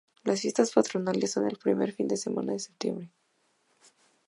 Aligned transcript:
Las 0.23 0.41
fiestas 0.41 0.71
patronales 0.71 1.29
son 1.31 1.45
el 1.47 1.57
primer 1.59 1.91
fin 1.91 2.07
de 2.07 2.17
semana 2.17 2.53
de 2.53 2.59
septiembre. 2.59 3.11